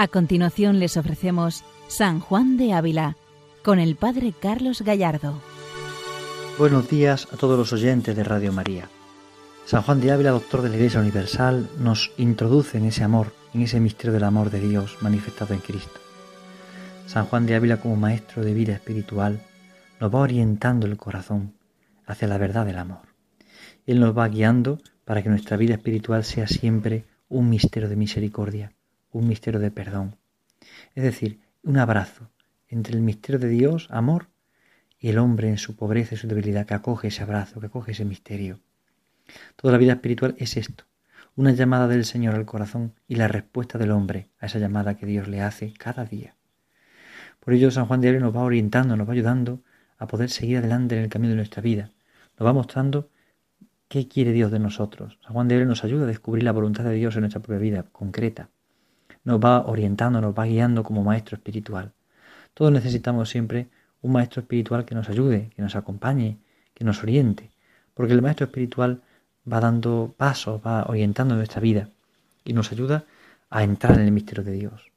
[0.00, 3.18] A continuación les ofrecemos San Juan de Ávila
[3.62, 5.42] con el Padre Carlos Gallardo.
[6.56, 8.88] Buenos días a todos los oyentes de Radio María.
[9.66, 13.60] San Juan de Ávila, doctor de la Iglesia Universal, nos introduce en ese amor, en
[13.60, 16.00] ese misterio del amor de Dios manifestado en Cristo.
[17.04, 19.42] San Juan de Ávila como maestro de vida espiritual
[20.00, 21.52] nos va orientando el corazón
[22.06, 23.02] hacia la verdad del amor.
[23.84, 28.72] Él nos va guiando para que nuestra vida espiritual sea siempre un misterio de misericordia,
[29.12, 30.16] un misterio de perdón.
[30.94, 32.30] Es decir, un abrazo
[32.68, 34.28] entre el misterio de Dios, amor,
[34.98, 37.92] y el hombre en su pobreza y su debilidad que acoge ese abrazo, que acoge
[37.92, 38.60] ese misterio.
[39.56, 40.84] Toda la vida espiritual es esto,
[41.36, 45.06] una llamada del Señor al corazón y la respuesta del hombre a esa llamada que
[45.06, 46.34] Dios le hace cada día.
[47.40, 49.62] Por ello San Juan de Ávila nos va orientando, nos va ayudando
[49.96, 51.90] a poder seguir adelante en el camino de nuestra vida.
[52.38, 53.08] Nos va mostrando
[53.88, 55.18] qué quiere Dios de nosotros.
[55.22, 57.58] San Juan de Ávila nos ayuda a descubrir la voluntad de Dios en nuestra propia
[57.58, 58.50] vida concreta
[59.24, 61.92] nos va orientando, nos va guiando como maestro espiritual.
[62.54, 63.68] Todos necesitamos siempre
[64.02, 66.38] un maestro espiritual que nos ayude, que nos acompañe,
[66.74, 67.50] que nos oriente,
[67.94, 69.02] porque el maestro espiritual
[69.50, 71.88] va dando pasos, va orientando nuestra vida
[72.44, 73.04] y nos ayuda
[73.50, 74.90] a entrar en el misterio de Dios.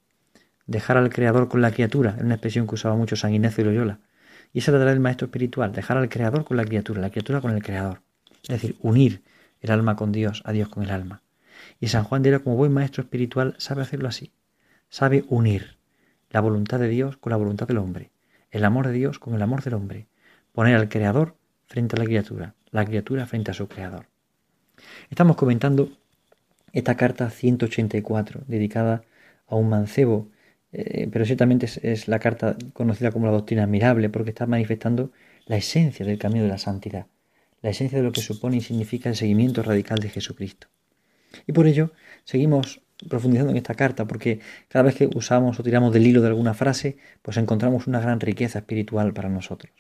[0.65, 3.71] Dejar al Creador con la criatura, es una expresión que usaba mucho San Ignacio de
[3.71, 3.99] Loyola.
[4.53, 7.51] Y esa la el maestro espiritual, dejar al Creador con la criatura, la criatura con
[7.51, 8.01] el Creador.
[8.43, 9.21] Es decir, unir
[9.61, 11.22] el alma con Dios, a Dios con el alma.
[11.83, 14.31] Y San Juan de como buen maestro espiritual, sabe hacerlo así.
[14.87, 15.75] Sabe unir
[16.29, 18.09] la voluntad de Dios con la voluntad del hombre,
[18.51, 20.07] el amor de Dios con el amor del hombre,
[20.53, 24.05] poner al Creador frente a la criatura, la criatura frente a su Creador.
[25.09, 25.91] Estamos comentando
[26.71, 29.03] esta carta 184, dedicada
[29.45, 30.29] a un mancebo,
[30.71, 35.11] eh, pero ciertamente es, la carta conocida como la doctrina admirable, porque está manifestando
[35.47, 37.07] la esencia del camino de la santidad,
[37.61, 40.69] la esencia de lo que supone y significa el seguimiento radical de Jesucristo.
[41.47, 41.91] Y por ello
[42.23, 46.27] seguimos profundizando en esta carta, porque cada vez que usamos o tiramos del hilo de
[46.27, 49.73] alguna frase, pues encontramos una gran riqueza espiritual para nosotros.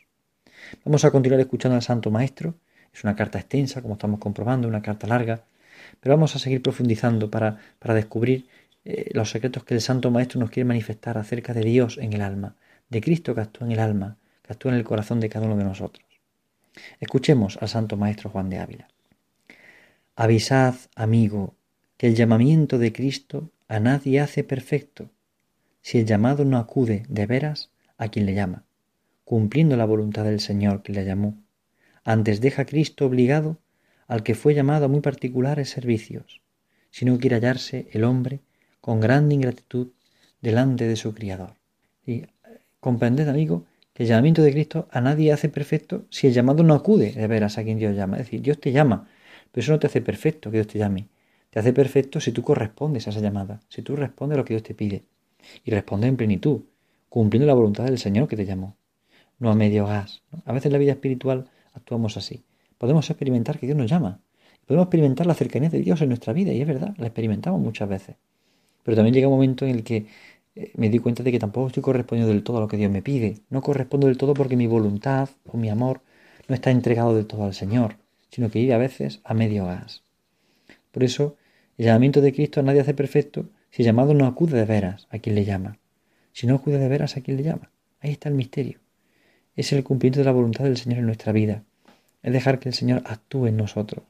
[0.83, 2.55] Vamos a continuar escuchando al Santo Maestro.
[2.93, 5.43] Es una carta extensa, como estamos comprobando, una carta larga,
[5.99, 8.47] pero vamos a seguir profundizando para, para descubrir
[8.85, 12.21] eh, los secretos que el Santo Maestro nos quiere manifestar acerca de Dios en el
[12.21, 12.55] alma,
[12.89, 15.57] de Cristo que actúa en el alma, que actúa en el corazón de cada uno
[15.57, 16.05] de nosotros.
[16.99, 18.87] Escuchemos al Santo Maestro Juan de Ávila.
[20.15, 21.55] Avisad, amigo,
[21.97, 25.09] que el llamamiento de Cristo a nadie hace perfecto,
[25.81, 28.63] si el llamado no acude de veras a quien le llama,
[29.23, 31.41] cumpliendo la voluntad del Señor que le llamó.
[32.03, 33.57] Antes deja Cristo obligado
[34.05, 36.41] al que fue llamado a muy particulares servicios,
[36.91, 38.41] si no quiere hallarse el hombre
[38.81, 39.87] con grande ingratitud
[40.41, 41.55] delante de su Criador.
[42.05, 42.27] Y
[42.79, 43.65] comprended, amigo,
[43.95, 47.25] que el llamamiento de Cristo a nadie hace perfecto si el llamado no acude de
[47.25, 48.17] veras a quien Dios llama.
[48.17, 49.07] Es decir, Dios te llama,
[49.53, 51.07] pero eso no te hace perfecto que Dios te llame.
[51.51, 54.55] Te hace perfecto si tú correspondes a esa llamada, si tú respondes a lo que
[54.55, 55.03] Dios te pide.
[55.63, 56.61] Y respondes en plenitud,
[57.07, 58.75] cumpliendo la voluntad del Señor que te llamó.
[59.37, 60.23] No a medio gas.
[60.45, 62.43] A veces en la vida espiritual actuamos así.
[62.79, 64.21] Podemos experimentar que Dios nos llama.
[64.65, 67.87] Podemos experimentar la cercanía de Dios en nuestra vida, y es verdad, la experimentamos muchas
[67.87, 68.15] veces.
[68.81, 70.07] Pero también llega un momento en el que
[70.55, 72.91] eh, me di cuenta de que tampoco estoy correspondiendo del todo a lo que Dios
[72.91, 73.37] me pide.
[73.51, 76.01] No correspondo del todo porque mi voluntad o mi amor
[76.47, 77.97] no está entregado del todo al Señor
[78.33, 80.01] sino que vive a veces a medio gas.
[80.91, 81.37] Por eso,
[81.77, 85.07] el llamamiento de Cristo a nadie hace perfecto si el llamado no acude de veras
[85.11, 85.77] a quien le llama.
[86.31, 87.69] Si no acude de veras a quien le llama.
[87.99, 88.79] Ahí está el misterio.
[89.55, 91.63] Es el cumplimiento de la voluntad del Señor en nuestra vida.
[92.23, 94.03] Es dejar que el Señor actúe en nosotros.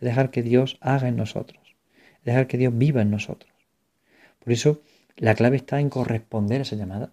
[0.00, 1.62] dejar que Dios haga en nosotros.
[2.18, 3.52] Es dejar que Dios viva en nosotros.
[4.42, 4.82] Por eso,
[5.16, 7.12] la clave está en corresponder a esa llamada.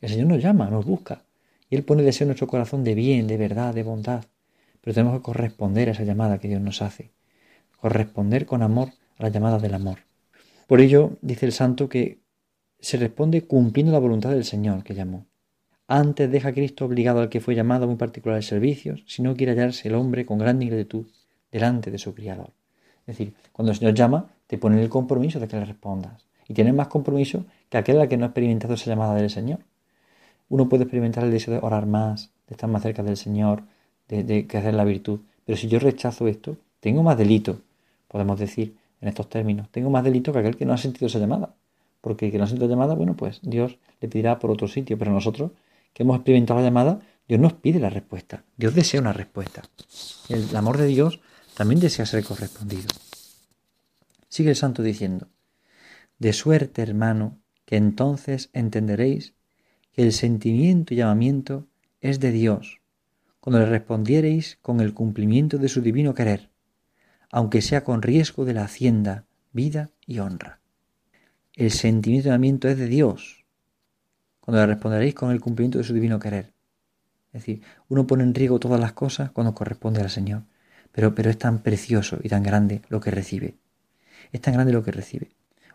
[0.00, 1.22] El Señor nos llama, nos busca.
[1.68, 4.24] Y Él pone deseo en nuestro corazón de bien, de verdad, de bondad
[4.80, 7.10] pero tenemos que corresponder a esa llamada que Dios nos hace,
[7.76, 10.00] corresponder con amor a la llamada del amor.
[10.66, 12.20] Por ello, dice el santo que
[12.78, 15.26] se responde cumpliendo la voluntad del Señor que llamó.
[15.86, 19.34] Antes deja a Cristo obligado al que fue llamado a muy particulares servicios, si no
[19.34, 21.06] quiere hallarse el hombre con gran ingratitud
[21.50, 22.52] delante de su Criador.
[23.06, 26.26] Es decir, cuando el Señor llama, te pone el compromiso de que le respondas.
[26.46, 29.60] Y tienes más compromiso que aquel al que no ha experimentado esa llamada del Señor.
[30.48, 33.64] Uno puede experimentar el deseo de orar más, de estar más cerca del Señor,
[34.10, 35.20] de, que hacer la virtud.
[35.44, 37.60] Pero si yo rechazo esto, tengo más delito,
[38.08, 39.68] podemos decir en estos términos.
[39.70, 41.54] Tengo más delito que aquel que no ha sentido esa llamada.
[42.00, 44.68] Porque el que no ha sentido la llamada, bueno, pues Dios le pedirá por otro
[44.68, 44.98] sitio.
[44.98, 45.52] Pero nosotros,
[45.92, 48.42] que hemos experimentado la llamada, Dios nos pide la respuesta.
[48.56, 49.62] Dios desea una respuesta.
[50.28, 51.20] El amor de Dios
[51.54, 52.88] también desea ser correspondido.
[54.28, 55.26] Sigue el santo diciendo,
[56.18, 59.34] de suerte, hermano, que entonces entenderéis
[59.92, 61.66] que el sentimiento y llamamiento
[62.00, 62.79] es de Dios
[63.40, 66.50] cuando le respondiereis con el cumplimiento de su divino querer,
[67.30, 70.60] aunque sea con riesgo de la hacienda, vida y honra.
[71.56, 73.44] el sentimiento es de Dios,
[74.40, 76.52] cuando le responderéis con el cumplimiento de su divino querer.
[77.32, 80.42] Es decir, uno pone en riesgo todas las cosas cuando corresponde al Señor,
[80.92, 83.56] pero, pero es tan precioso y tan grande lo que recibe.
[84.32, 85.30] Es tan grande lo que recibe.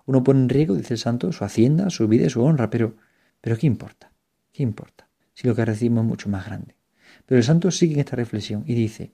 [0.06, 2.96] Uno pone en riesgo, dice el santo, su hacienda, su vida y su honra, pero,
[3.42, 4.12] pero ¿qué importa?
[4.52, 5.08] ¿Qué importa?
[5.34, 6.76] Si lo que recibimos es mucho más grande.
[7.26, 9.14] Pero el santo sigue en esta reflexión y dice,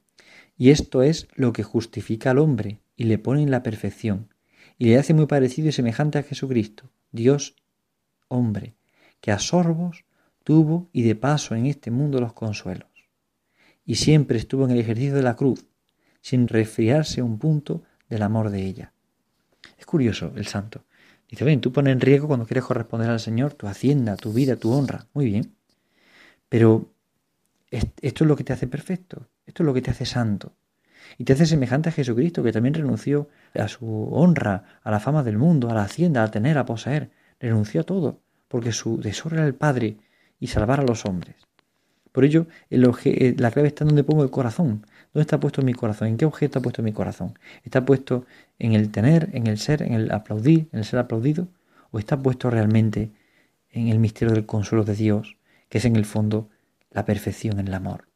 [0.58, 4.34] y esto es lo que justifica al hombre y le pone en la perfección,
[4.78, 7.56] y le hace muy parecido y semejante a Jesucristo, Dios
[8.28, 8.76] hombre,
[9.20, 10.06] que a sorbos
[10.44, 12.90] tuvo y de paso en este mundo los consuelos,
[13.86, 15.66] y siempre estuvo en el ejercicio de la cruz,
[16.22, 18.94] sin resfriarse un punto del amor de ella.
[19.78, 20.84] Es curioso el santo.
[21.28, 24.58] Dice, bien, tú pones en riesgo cuando quieres corresponder al Señor tu hacienda, tu vida,
[24.58, 25.08] tu honra.
[25.14, 25.56] Muy bien.
[26.50, 26.91] Pero
[27.72, 30.54] esto es lo que te hace perfecto, esto es lo que te hace santo.
[31.18, 35.24] Y te hace semejante a Jesucristo, que también renunció a su honra, a la fama
[35.24, 37.12] del mundo, a la hacienda, a tener, a poseer.
[37.40, 39.98] Renunció a todo, porque su tesoro era el Padre
[40.40, 41.36] y salvar a los hombres.
[42.12, 44.86] Por ello, eh, la clave está en donde pongo el corazón.
[45.14, 46.10] ¿Dónde está puesto mi corazón?
[46.10, 47.38] ¿En qué objeto está puesto mi corazón?
[47.64, 48.26] ¿Está puesto
[48.60, 51.48] en el tener, en el ser, en el aplaudir, en el ser aplaudido?
[51.92, 53.12] ¿O está puesto realmente
[53.72, 55.38] en el misterio del consuelo de Dios,
[55.70, 56.50] que es en el fondo
[56.92, 58.08] la perfección en el amor?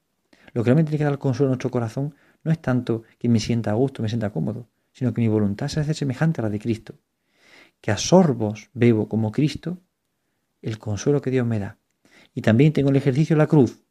[0.53, 3.39] Lo que realmente tiene que dar consuelo a nuestro corazón no es tanto que me
[3.39, 6.49] sienta a gusto, me sienta cómodo, sino que mi voluntad se hace semejante a la
[6.49, 6.95] de Cristo.
[7.81, 9.79] Que a sorbos bebo como Cristo
[10.61, 11.77] el consuelo que Dios me da.
[12.33, 13.85] Y también tengo el ejercicio de la cruz,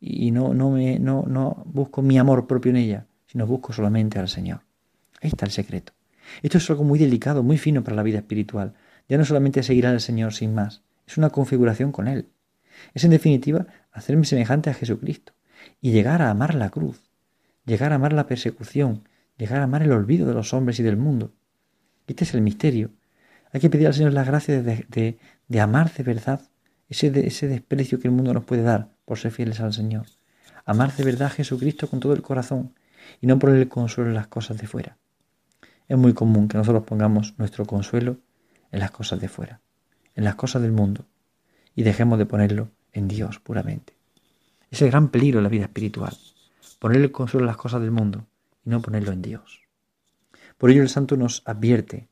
[0.00, 4.18] y no, no, me, no, no busco mi amor propio en ella, sino busco solamente
[4.18, 4.60] al Señor.
[5.20, 5.92] Ahí está el secreto.
[6.42, 8.74] Esto es algo muy delicado, muy fino para la vida espiritual.
[9.08, 12.28] Ya no solamente seguir al Señor sin más, es una configuración con Él.
[12.94, 13.66] Es en definitiva
[13.98, 15.32] hacerme semejante a Jesucristo
[15.80, 17.10] y llegar a amar la cruz,
[17.64, 20.96] llegar a amar la persecución, llegar a amar el olvido de los hombres y del
[20.96, 21.32] mundo.
[22.06, 22.90] Este es el misterio.
[23.52, 25.18] Hay que pedir al Señor la gracia de,
[25.48, 26.42] de, amar de verdad
[26.88, 30.06] ese, ese desprecio que el mundo nos puede dar por ser fieles al Señor.
[30.64, 32.74] Amar de verdad a Jesucristo con todo el corazón
[33.20, 34.98] y no poner el consuelo en las cosas de fuera.
[35.88, 38.18] Es muy común que nosotros pongamos nuestro consuelo
[38.70, 39.60] en las cosas de fuera,
[40.14, 41.06] en las cosas del mundo,
[41.74, 43.94] y dejemos de ponerlo en Dios puramente.
[44.70, 46.16] Es el gran peligro de la vida espiritual,
[46.78, 48.26] poner el consuelo en las cosas del mundo
[48.64, 49.62] y no ponerlo en Dios.
[50.58, 52.08] Por ello el santo nos advierte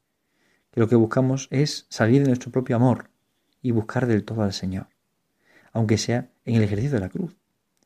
[0.70, 3.10] que lo que buscamos es salir de nuestro propio amor
[3.60, 4.86] y buscar del todo al Señor,
[5.72, 7.36] aunque sea en el ejercicio de la cruz.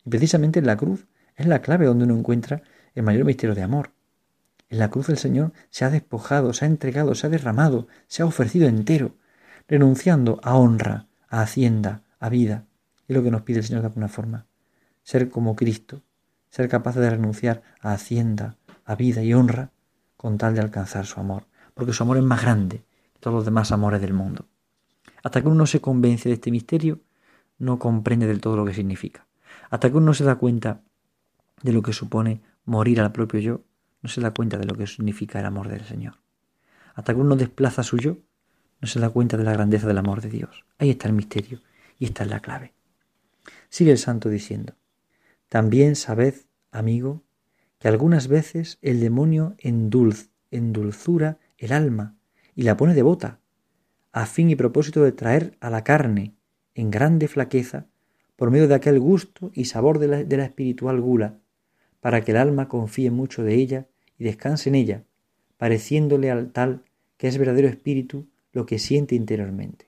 [0.04, 1.06] Y precisamente en la cruz
[1.36, 2.62] es la clave donde uno encuentra
[2.94, 3.92] el mayor misterio de amor.
[4.68, 8.22] En la cruz el Señor se ha despojado, se ha entregado, se ha derramado, se
[8.22, 9.16] ha ofrecido entero,
[9.66, 12.66] renunciando a honra, a hacienda, a vida.
[13.10, 14.46] Es lo que nos pide el Señor de alguna forma.
[15.02, 16.00] Ser como Cristo,
[16.48, 19.72] ser capaz de renunciar a hacienda, a vida y honra
[20.16, 23.44] con tal de alcanzar su amor, porque su amor es más grande que todos los
[23.44, 24.46] demás amores del mundo.
[25.24, 27.00] Hasta que uno se convence de este misterio,
[27.58, 29.26] no comprende del todo lo que significa.
[29.70, 30.82] Hasta que uno se da cuenta
[31.64, 33.64] de lo que supone morir al propio yo,
[34.02, 36.14] no se da cuenta de lo que significa el amor del Señor.
[36.94, 38.18] Hasta que uno desplaza su yo,
[38.80, 40.64] no se da cuenta de la grandeza del amor de Dios.
[40.78, 41.60] Ahí está el misterio
[41.98, 42.72] y esta es la clave.
[43.70, 44.74] Sigue el santo diciendo,
[45.48, 46.34] también sabed,
[46.72, 47.22] amigo,
[47.78, 52.16] que algunas veces el demonio endulz, endulzura el alma
[52.54, 53.40] y la pone devota,
[54.12, 56.34] a fin y propósito de traer a la carne
[56.74, 57.86] en grande flaqueza
[58.34, 61.38] por medio de aquel gusto y sabor de la, espiritual gula,
[62.00, 63.86] para que el alma confíe mucho de ella
[64.18, 65.04] y descanse en ella,
[65.58, 66.82] pareciéndole al tal
[67.18, 69.86] que es verdadero espíritu lo que siente interiormente.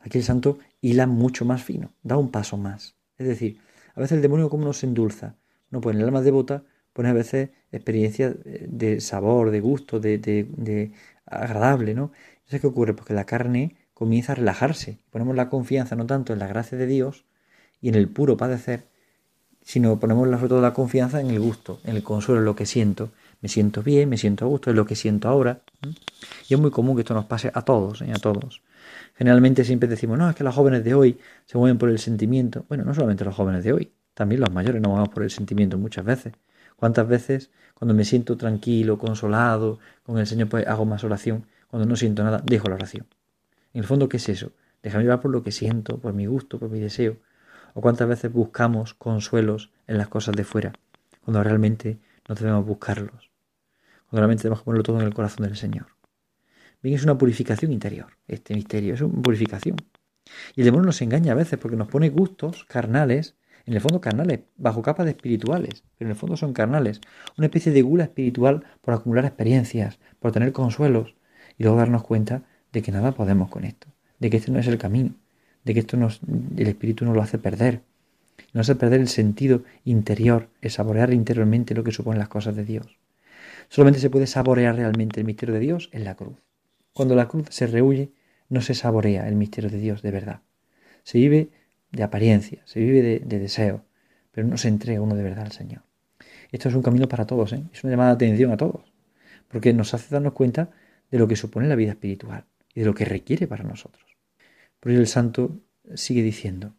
[0.00, 2.95] Aquí el santo hila mucho más fino, da un paso más.
[3.18, 3.58] Es decir,
[3.94, 5.36] a veces el demonio como nos endulza,
[5.70, 10.92] no pone el alma devota, pone a veces experiencia de sabor, de gusto, de, de,
[11.26, 12.12] agradable, ¿no?
[12.36, 12.94] Entonces, ¿qué ocurre?
[12.94, 14.98] Porque la carne comienza a relajarse.
[15.10, 17.24] Ponemos la confianza no tanto en la gracia de Dios
[17.80, 18.86] y en el puro padecer,
[19.62, 22.66] sino ponemos sobre todo la confianza en el gusto, en el consuelo, en lo que
[22.66, 23.10] siento.
[23.40, 25.60] Me siento bien, me siento a gusto, es lo que siento ahora.
[26.48, 28.12] Y es muy común que esto nos pase a todos, ¿eh?
[28.12, 28.62] a todos.
[29.14, 32.64] Generalmente siempre decimos, no, es que los jóvenes de hoy se mueven por el sentimiento.
[32.68, 35.78] Bueno, no solamente los jóvenes de hoy, también los mayores nos movemos por el sentimiento
[35.78, 36.34] muchas veces.
[36.76, 41.46] ¿Cuántas veces cuando me siento tranquilo, consolado con el Señor, pues hago más oración?
[41.68, 43.06] Cuando no siento nada, dejo la oración.
[43.72, 44.52] En el fondo, ¿qué es eso?
[44.82, 47.16] Déjame llevar por lo que siento, por mi gusto, por mi deseo.
[47.74, 50.72] O cuántas veces buscamos consuelos en las cosas de fuera,
[51.24, 53.25] cuando realmente no debemos buscarlos.
[54.08, 55.86] Cuando realmente tenemos que ponerlo todo en el corazón del Señor.
[56.82, 59.76] Bien, es una purificación interior, este misterio, es una purificación.
[60.54, 63.34] Y el demonio nos engaña a veces porque nos pone gustos carnales,
[63.64, 67.00] en el fondo carnales, bajo capas de espirituales, pero en el fondo son carnales.
[67.36, 71.16] Una especie de gula espiritual por acumular experiencias, por tener consuelos,
[71.58, 74.66] y luego darnos cuenta de que nada podemos con esto, de que este no es
[74.66, 75.14] el camino,
[75.64, 76.20] de que esto nos,
[76.56, 77.82] el espíritu nos lo hace perder,
[78.52, 82.64] nos hace perder el sentido interior, el saborear interiormente lo que suponen las cosas de
[82.64, 82.98] Dios.
[83.68, 86.36] Solamente se puede saborear realmente el misterio de Dios en la cruz.
[86.92, 88.12] Cuando la cruz se rehuye,
[88.48, 90.40] no se saborea el misterio de Dios de verdad.
[91.02, 91.50] Se vive
[91.92, 93.84] de apariencia, se vive de, deseo,
[94.32, 95.82] pero no se entrega uno de verdad al Señor.
[96.52, 97.62] Esto es un camino para todos, ¿eh?
[97.72, 98.92] es una llamada de atención a todos,
[99.48, 100.70] porque nos hace darnos cuenta
[101.10, 102.44] de lo que supone la vida espiritual
[102.74, 104.04] y de lo que requiere para nosotros.
[104.80, 105.58] Por ello el santo
[105.94, 106.74] sigue diciendo,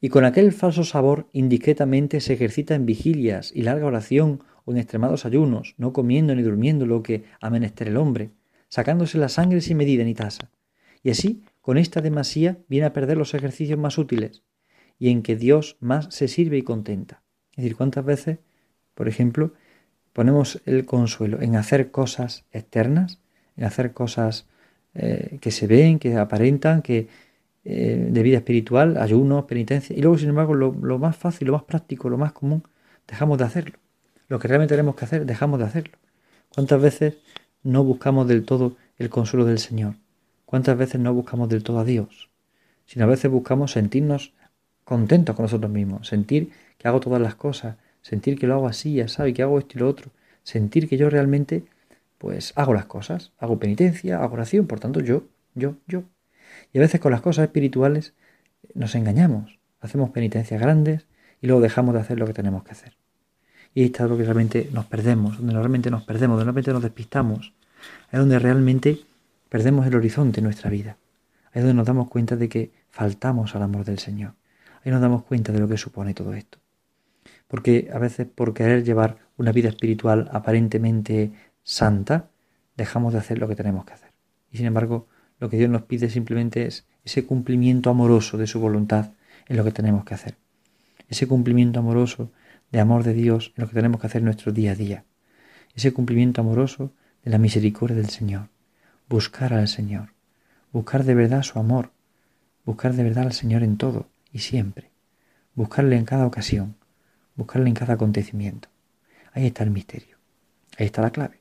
[0.00, 4.78] y con aquel falso sabor indiscretamente se ejercita en vigilias y larga oración o en
[4.78, 8.30] extremados ayunos, no comiendo ni durmiendo lo que ha menester el hombre,
[8.68, 10.50] sacándose la sangre sin medida ni tasa.
[11.02, 14.42] Y así, con esta demasía, viene a perder los ejercicios más útiles
[14.98, 17.22] y en que Dios más se sirve y contenta.
[17.52, 18.38] Es decir, ¿cuántas veces,
[18.94, 19.52] por ejemplo,
[20.12, 23.20] ponemos el consuelo en hacer cosas externas,
[23.56, 24.46] en hacer cosas
[24.94, 27.08] eh, que se ven, que aparentan, que
[27.64, 31.64] eh, de vida espiritual, ayuno, penitencia, y luego, sin embargo, lo más fácil, lo más
[31.64, 32.62] práctico, lo más común,
[33.06, 33.83] dejamos de hacerlo
[34.28, 35.98] lo que realmente tenemos que hacer, dejamos de hacerlo.
[36.54, 37.14] ¿Cuántas veces
[37.62, 39.96] no buscamos del todo el consuelo del Señor?
[40.44, 42.30] ¿Cuántas veces no buscamos del todo a Dios?
[42.86, 44.32] Sino a veces buscamos sentirnos
[44.84, 48.94] contentos con nosotros mismos, sentir que hago todas las cosas, sentir que lo hago así,
[48.94, 50.10] ya sabe, que hago esto y lo otro,
[50.42, 51.64] sentir que yo realmente
[52.18, 56.04] pues hago las cosas, hago penitencia, hago oración, por tanto yo, yo, yo.
[56.72, 58.14] Y a veces con las cosas espirituales
[58.74, 61.06] nos engañamos, hacemos penitencias grandes
[61.40, 63.03] y luego dejamos de hacer lo que tenemos que hacer.
[63.74, 67.52] Y está lo que realmente nos perdemos, donde realmente nos perdemos, donde realmente nos despistamos.
[68.10, 69.00] Es donde realmente
[69.48, 70.96] perdemos el horizonte en nuestra vida.
[71.52, 74.34] Es donde nos damos cuenta de que faltamos al amor del Señor.
[74.84, 76.58] Ahí nos damos cuenta de lo que supone todo esto.
[77.48, 82.28] Porque a veces por querer llevar una vida espiritual aparentemente santa,
[82.76, 84.10] dejamos de hacer lo que tenemos que hacer.
[84.50, 85.08] Y sin embargo,
[85.40, 89.12] lo que Dios nos pide simplemente es ese cumplimiento amoroso de su voluntad
[89.48, 90.36] en lo que tenemos que hacer.
[91.08, 92.30] Ese cumplimiento amoroso
[92.74, 95.04] de amor de Dios en lo que tenemos que hacer nuestro día a día.
[95.76, 98.48] Ese cumplimiento amoroso de la misericordia del Señor.
[99.08, 100.08] Buscar al Señor.
[100.72, 101.92] Buscar de verdad su amor.
[102.64, 104.90] Buscar de verdad al Señor en todo y siempre.
[105.54, 106.74] Buscarle en cada ocasión.
[107.36, 108.68] Buscarle en cada acontecimiento.
[109.30, 110.16] Ahí está el misterio.
[110.76, 111.38] Ahí está la clave.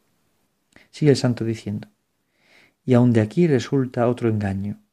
[0.91, 1.87] Sigue el santo diciendo.
[2.85, 4.83] Y aun de aquí resulta otro engaño,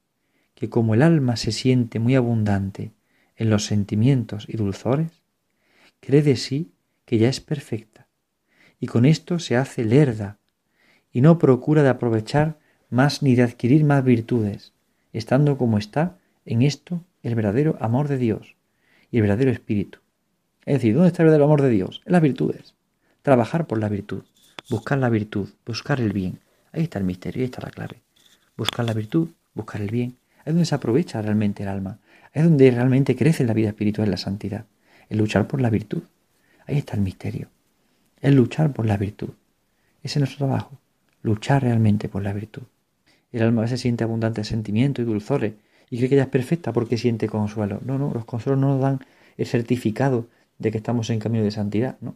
[0.54, 2.94] que como el alma se siente muy abundante
[3.36, 5.19] en los sentimientos y dulzores,
[6.00, 6.72] cree de sí
[7.04, 8.08] que ya es perfecta,
[8.78, 10.38] y con esto se hace lerda,
[11.12, 14.72] y no procura de aprovechar más ni de adquirir más virtudes,
[15.12, 18.56] estando como está en esto el verdadero amor de Dios
[19.10, 19.98] y el verdadero espíritu.
[20.64, 22.02] Es decir, ¿dónde está el verdadero amor de Dios?
[22.06, 22.74] En las virtudes.
[23.22, 24.22] Trabajar por la virtud,
[24.70, 26.38] buscar la virtud, buscar el bien.
[26.72, 28.02] Ahí está el misterio, ahí está la clave.
[28.56, 30.16] Buscar la virtud, buscar el bien.
[30.38, 31.98] Ahí es donde se aprovecha realmente el alma.
[32.32, 34.64] Ahí es donde realmente crece la vida espiritual la santidad
[35.10, 36.02] el luchar por la virtud.
[36.66, 37.48] Ahí está el misterio.
[38.22, 39.30] El luchar por la virtud.
[40.02, 40.78] Ese es nuestro trabajo.
[41.22, 42.62] Luchar realmente por la virtud.
[43.32, 45.54] El alma a veces siente abundante sentimiento y dulzores
[45.90, 47.80] y cree que ella es perfecta porque siente consuelo.
[47.84, 49.00] No, no, los consuelos no nos dan
[49.36, 50.26] el certificado
[50.58, 52.14] de que estamos en camino de santidad, ¿no?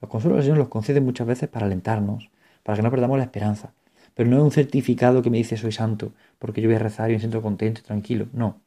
[0.00, 2.28] Los consuelos el Señor los concede muchas veces para alentarnos,
[2.62, 3.72] para que no perdamos la esperanza.
[4.14, 7.10] Pero no es un certificado que me dice soy santo, porque yo voy a rezar
[7.10, 8.26] y me siento contento y tranquilo.
[8.32, 8.60] No.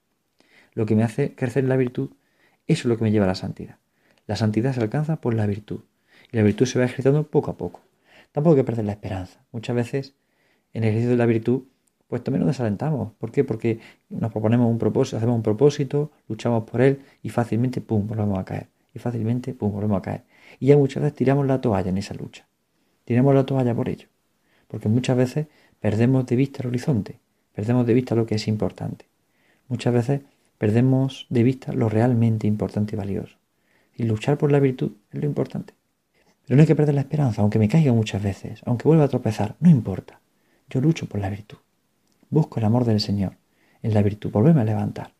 [0.73, 2.09] Lo que me hace crecer en la virtud
[2.67, 3.77] eso es lo que me lleva a la santidad.
[4.25, 5.81] La santidad se alcanza por la virtud.
[6.31, 7.81] Y la virtud se va ejercitando poco a poco.
[8.31, 9.39] Tampoco hay que perder la esperanza.
[9.51, 10.13] Muchas veces
[10.73, 11.63] en el ejercicio de la virtud,
[12.07, 13.13] pues también nos desalentamos.
[13.13, 13.43] ¿Por qué?
[13.43, 18.37] Porque nos proponemos un propósito, hacemos un propósito, luchamos por él y fácilmente, pum, volvemos
[18.37, 18.67] a caer.
[18.93, 20.23] Y fácilmente, pum, volvemos a caer.
[20.59, 22.45] Y ya muchas veces tiramos la toalla en esa lucha.
[23.05, 24.07] Tiramos la toalla por ello.
[24.67, 25.47] Porque muchas veces
[25.79, 27.19] perdemos de vista el horizonte,
[27.53, 29.05] perdemos de vista lo que es importante.
[29.69, 30.21] Muchas veces
[30.57, 33.37] perdemos de vista lo realmente importante y valioso.
[33.95, 35.73] Y luchar por la virtud es lo importante.
[36.45, 39.09] Pero no hay que perder la esperanza, aunque me caiga muchas veces, aunque vuelva a
[39.09, 40.21] tropezar, no importa.
[40.69, 41.57] Yo lucho por la virtud.
[42.29, 43.33] Busco el amor del Señor
[43.83, 45.13] en la virtud, volverme a levantar.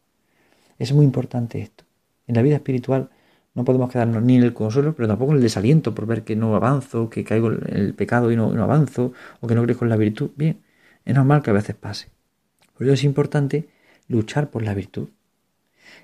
[0.80, 1.84] Es muy importante esto.
[2.28, 3.10] En la vida espiritual
[3.56, 6.36] no podemos quedarnos ni en el consuelo, pero tampoco en el desaliento por ver que
[6.36, 9.90] no avanzo, que caigo en el pecado y no, avanzo, o que no crezco en
[9.90, 10.32] la virtud.
[10.36, 10.62] Bien,
[11.06, 12.10] es normal que a veces pase.
[12.74, 13.70] Por ello es importante
[14.08, 15.10] luchar por la virtud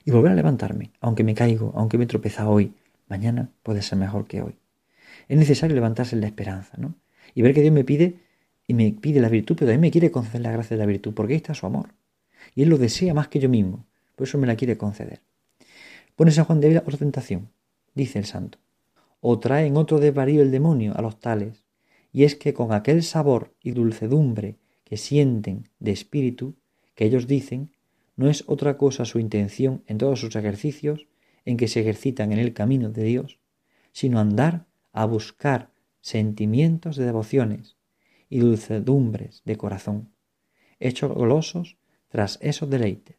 [0.06, 2.74] y volver a levantarme, aunque me caigo, aunque me tropeza hoy,
[3.08, 4.56] mañana puede ser mejor que hoy.
[5.28, 6.96] Es necesario levantarse en la esperanza, ¿no?
[7.36, 8.20] Y ver que Dios me pide
[8.68, 11.14] y me pide la virtud, pero también me quiere conceder la gracia de la virtud,
[11.14, 11.94] porque ahí está su amor.
[12.56, 13.86] Y Él lo desea más que yo mismo,
[14.16, 15.22] por eso me la quiere conceder.
[16.16, 17.50] Pone San Juan de Ávila otra tentación,
[17.96, 18.60] dice el santo.
[19.20, 21.66] O trae en otro desvarío el demonio a los tales,
[22.12, 26.56] y es que con aquel sabor y dulcedumbre que sienten de espíritu,
[26.94, 27.72] que ellos dicen,
[28.16, 31.08] no es otra cosa su intención en todos sus ejercicios
[31.46, 33.40] en que se ejercitan en el camino de Dios,
[33.92, 37.76] sino andar a buscar sentimientos de devociones
[38.30, 40.10] y dulcedumbres de corazón,
[40.80, 41.78] hechos golosos
[42.10, 43.18] tras esos deleites,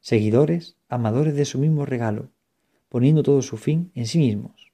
[0.00, 2.30] seguidores, amadores de su mismo regalo,
[2.88, 4.72] poniendo todo su fin en sí mismos,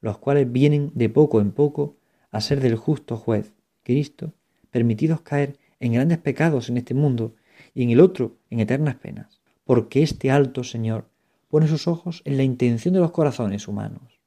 [0.00, 1.96] los cuales vienen de poco en poco
[2.30, 3.52] a ser del justo juez,
[3.82, 4.32] Cristo,
[4.70, 7.34] permitidos caer en grandes pecados en este mundo
[7.78, 11.08] y en el otro en eternas penas, porque este alto Señor
[11.46, 14.18] pone sus ojos en la intención de los corazones humanos.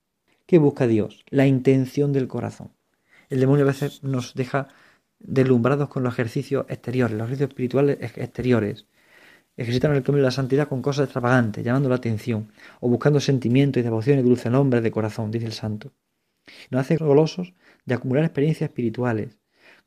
[0.46, 1.26] ¿Qué busca Dios?
[1.30, 2.72] La intención del corazón.
[3.30, 4.70] El demonio a veces nos deja
[5.20, 8.86] deslumbrados con los ejercicios exteriores, los ejercicios espirituales exteriores.
[9.58, 13.82] Ejercitan el camino de la santidad con cosas extravagantes, llamando la atención, o buscando sentimientos
[13.82, 15.92] y devoción y dulce nombre de corazón, dice el santo.
[16.70, 17.54] Nos hace golosos
[17.84, 19.41] de acumular experiencias espirituales,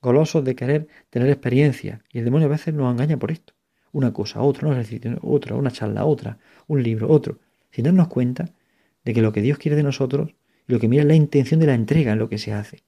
[0.04, 3.54] golosos de querer tener experiencia, y el demonio a veces nos engaña por esto.
[3.92, 7.38] Una cosa, otra, un ejercicio, otra, una charla, otra, un libro, otro,
[7.70, 8.50] sin darnos cuenta
[9.04, 10.34] de que lo que Dios quiere de nosotros
[10.68, 12.82] y lo que mira es la intención de la entrega en lo que se hace.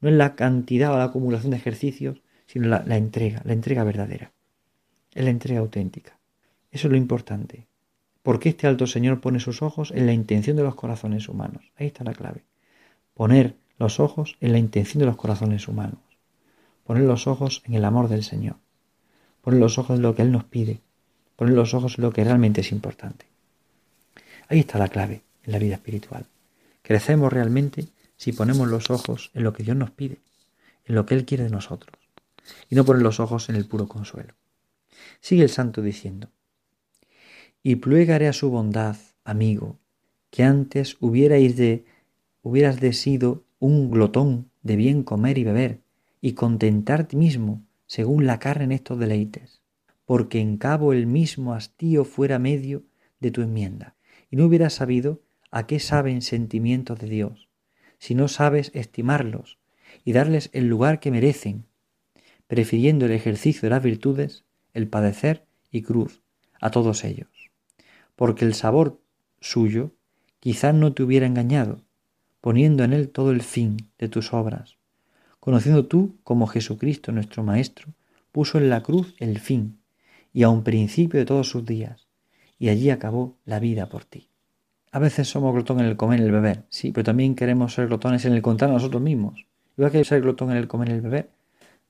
[0.00, 3.84] No es la cantidad o la acumulación de ejercicios, sino la, la entrega, la entrega
[3.84, 4.32] verdadera.
[5.14, 6.18] Es la entrega auténtica.
[6.70, 7.66] Eso es lo importante.
[8.22, 11.72] Porque este alto Señor pone sus ojos en la intención de los corazones humanos.
[11.76, 12.44] Ahí está la clave.
[13.14, 16.11] Poner los ojos en la intención de los corazones humanos.
[16.84, 18.56] Poner los ojos en el amor del Señor.
[19.40, 20.80] Poner los ojos en lo que Él nos pide
[21.42, 23.26] poner los ojos en lo que realmente es importante.
[24.48, 26.26] Ahí está la clave en la vida espiritual.
[26.82, 30.18] Crecemos realmente si ponemos los ojos en lo que Dios nos pide,
[30.84, 31.96] en lo que Él quiere de nosotros,
[32.70, 34.34] y no poner los ojos en el puro consuelo.
[35.20, 36.28] Sigue el santo diciendo,
[37.60, 39.80] y pluegaré a su bondad, amigo,
[40.30, 41.84] que antes hubierais de,
[42.42, 45.80] hubieras de sido un glotón de bien comer y beber,
[46.22, 49.62] y contentarte mismo según la carne en estos deleites
[50.04, 52.84] porque en cabo el mismo hastío fuera medio
[53.20, 53.94] de tu enmienda,
[54.30, 57.48] y no hubieras sabido a qué saben sentimientos de Dios,
[57.98, 59.58] si no sabes estimarlos
[60.04, 61.64] y darles el lugar que merecen,
[62.46, 66.20] prefiriendo el ejercicio de las virtudes, el padecer y cruz
[66.60, 67.50] a todos ellos,
[68.16, 69.00] porque el sabor
[69.40, 69.92] suyo
[70.40, 71.80] quizá no te hubiera engañado,
[72.40, 74.76] poniendo en él todo el fin de tus obras,
[75.42, 77.88] conociendo tú como Jesucristo nuestro Maestro
[78.30, 79.80] puso en la cruz el fin
[80.32, 82.06] y a un principio de todos sus días,
[82.60, 84.28] y allí acabó la vida por ti.
[84.92, 87.88] A veces somos glotón en el comer y el beber, sí, pero también queremos ser
[87.88, 89.44] glotones en el contar a nosotros mismos.
[89.76, 91.30] Igual que ser glotón en el comer y el beber,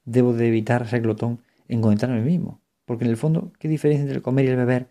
[0.06, 2.58] debo de evitar ser glotón en contar a mí mismo.
[2.86, 4.86] Porque en el fondo, ¿qué diferencia entre el comer y el beber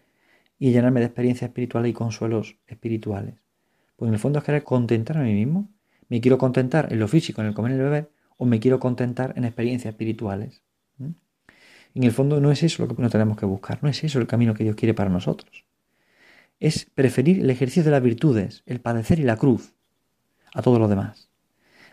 [0.60, 3.34] y llenarme de experiencias espirituales y consuelos espirituales?
[3.96, 5.68] Pues en el fondo es querer contentar a mí mismo.
[6.10, 8.80] Me quiero contentar en lo físico, en el comer y el beber, o me quiero
[8.80, 10.64] contentar en experiencias espirituales.
[11.94, 14.18] En el fondo no es eso lo que no tenemos que buscar, no es eso
[14.18, 15.64] el camino que Dios quiere para nosotros.
[16.60, 19.76] Es preferir el ejercicio de las virtudes, el padecer y la cruz,
[20.56, 21.30] a todo lo demás.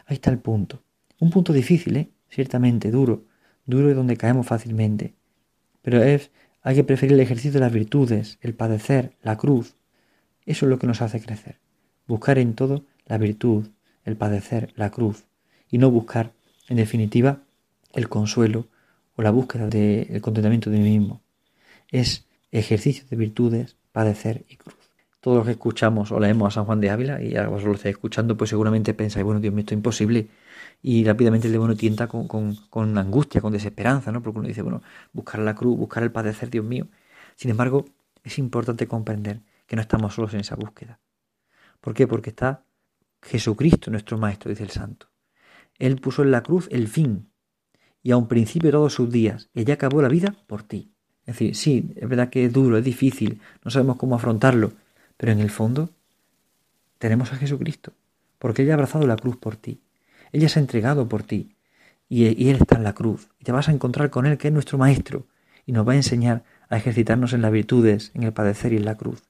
[0.06, 0.82] Ahí está el punto.
[1.20, 2.12] Un punto difícil, ¿eh?
[2.30, 3.26] ciertamente, duro,
[3.66, 5.16] duro y donde caemos fácilmente.
[5.82, 6.30] Pero es,
[6.62, 9.76] hay que preferir el ejercicio de las virtudes, el padecer, la cruz.
[10.46, 11.61] Eso es lo que nos hace crecer.
[12.06, 13.68] Buscar en todo la virtud,
[14.04, 15.26] el padecer, la cruz,
[15.70, 16.32] y no buscar,
[16.68, 17.40] en definitiva,
[17.92, 18.66] el consuelo,
[19.16, 21.20] o la búsqueda del contentamiento de mí mismo.
[21.90, 24.76] Es ejercicio de virtudes, padecer y cruz.
[25.20, 27.76] Todos los que escuchamos o leemos a San Juan de Ávila y ahora vosotros lo
[27.76, 30.28] estáis escuchando, pues seguramente pensáis, bueno, Dios mío, esto es imposible.
[30.81, 34.22] Y rápidamente el demonio tienta con, con angustia, con desesperanza, ¿no?
[34.22, 36.87] Porque uno dice, bueno, buscar la cruz, buscar el padecer, Dios mío.
[37.35, 37.87] Sin embargo,
[38.22, 41.00] es importante comprender que no estamos solos en esa búsqueda.
[41.81, 42.07] ¿Por qué?
[42.07, 42.62] Porque está
[43.20, 45.09] Jesucristo, nuestro Maestro, dice el Santo.
[45.79, 47.29] Él puso en la cruz el fin,
[48.03, 49.51] y a un principio todos sus días.
[49.55, 50.93] Ella acabó la vida por ti.
[51.27, 54.73] Es decir, sí, es verdad que es duro, es difícil, no sabemos cómo afrontarlo,
[55.17, 55.91] pero en el fondo
[56.99, 57.93] tenemos a Jesucristo,
[58.38, 59.83] porque ella ha abrazado la cruz por ti.
[60.33, 61.55] Ella se ha entregado por ti
[62.09, 63.29] y Él está en la cruz.
[63.38, 65.27] Y te vas a encontrar con Él, que es nuestro Maestro,
[65.67, 68.85] y nos va a enseñar a ejercitarnos en las virtudes, en el padecer y en
[68.85, 69.23] la cruz.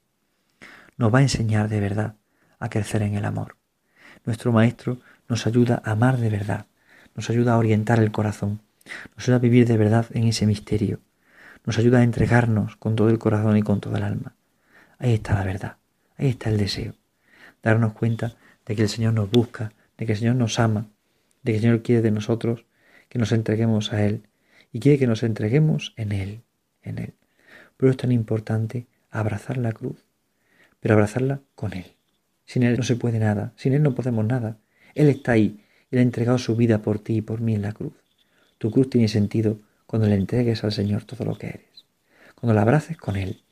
[0.97, 2.17] Nos va a enseñar de verdad
[2.59, 3.57] a crecer en el amor.
[4.29, 6.67] Nuestro Maestro nos ayuda a amar de verdad,
[7.14, 8.61] nos ayuda a orientar el corazón,
[9.17, 11.01] nos ayuda a vivir de verdad en ese misterio,
[11.64, 14.35] nos ayuda a entregarnos con todo el corazón y con toda el alma.
[14.99, 15.77] Ahí está la verdad,
[16.19, 16.93] ahí está el deseo,
[17.62, 18.37] darnos cuenta
[18.67, 20.88] de que el Señor nos busca, de que el Señor nos ama,
[21.43, 22.67] de que el Señor quiere de nosotros
[23.09, 24.29] que nos entreguemos a Él
[24.75, 26.43] y quiere que nos entreguemos en Él,
[26.83, 27.14] en Él.
[27.79, 30.05] Por eso es tan importante abrazar la cruz,
[30.81, 31.98] pero abrazarla con Él.
[32.49, 34.57] Sin Él no se puede nada, sin Él no podemos nada.
[34.95, 37.73] Él está ahí, él ha entregado su vida por ti y por mí en la
[37.73, 37.93] cruz.
[38.57, 41.85] Tu cruz tiene sentido cuando le entregues al Señor todo lo que eres,
[42.35, 43.43] cuando la abraces con Él.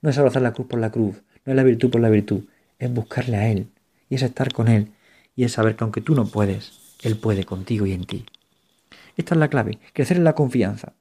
[0.00, 2.44] No es abrazar la cruz por la cruz, no es la virtud por la virtud,
[2.78, 3.68] es buscarle a Él,
[4.08, 4.92] y es estar con Él,
[5.34, 8.26] y es saber que aunque tú no puedes, Él puede contigo y en ti.
[9.16, 10.92] Esta es la clave, crecer en la confianza.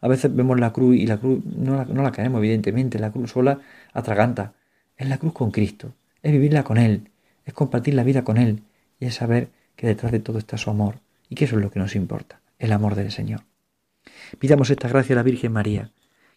[0.00, 3.12] A veces vemos la cruz y la cruz no la, no la queremos, evidentemente, la
[3.12, 3.60] cruz sola
[3.92, 4.54] atraganta.
[4.96, 5.94] Es la cruz con Cristo,
[6.28, 7.10] es vivirla con Él,
[7.44, 8.62] es compartir la vida con Él,
[9.00, 11.70] y es saber que detrás de todo está su amor, y que eso es lo
[11.70, 13.40] que nos importa, el amor del Señor.
[14.38, 15.90] Pidamos esta gracia a la Virgen María,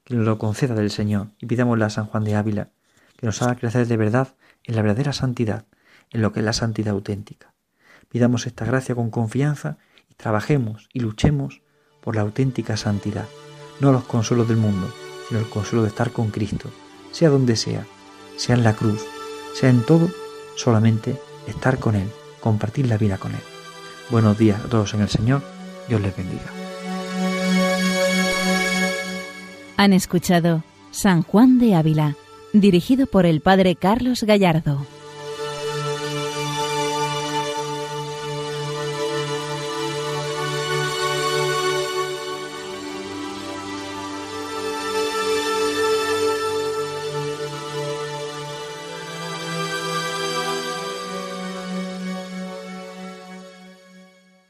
[0.03, 2.69] que nos lo conceda del Señor, y pidámosla a San Juan de Ávila,
[3.17, 5.65] que nos haga crecer de verdad en la verdadera santidad,
[6.11, 7.53] en lo que es la santidad auténtica.
[8.09, 9.77] Pidamos esta gracia con confianza
[10.09, 11.61] y trabajemos y luchemos
[12.01, 13.25] por la auténtica santidad,
[13.79, 14.93] no los consuelos del mundo,
[15.27, 16.71] sino el consuelo de estar con Cristo,
[17.11, 17.85] sea donde sea,
[18.37, 19.05] sea en la cruz,
[19.53, 20.09] sea en todo,
[20.55, 22.09] solamente estar con Él,
[22.39, 23.41] compartir la vida con Él.
[24.09, 25.41] Buenos días a todos en el Señor,
[25.87, 26.51] Dios les bendiga.
[29.77, 32.15] Han escuchado San Juan de Ávila,
[32.53, 34.85] dirigido por el Padre Carlos Gallardo.